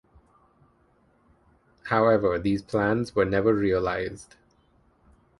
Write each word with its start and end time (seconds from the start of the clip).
However, 1.83 2.39
these 2.39 2.63
plans 2.63 3.13
were 3.13 3.23
never 3.23 3.53
realized. 3.53 4.33